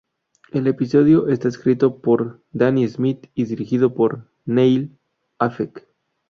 El 0.51 0.65
episodio 0.65 1.27
está 1.27 1.47
escrito 1.47 1.99
por 1.99 2.41
Danny 2.53 2.87
Smith 2.87 3.27
y 3.35 3.45
dirigido 3.45 3.93
por 3.93 4.31
Neil 4.45 4.97
Affleck. 5.37 5.87